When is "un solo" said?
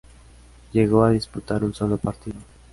1.63-1.99